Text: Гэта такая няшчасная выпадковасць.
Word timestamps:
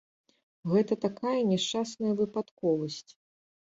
Гэта 0.71 0.93
такая 1.05 1.35
няшчасная 1.53 2.13
выпадковасць. 2.25 3.05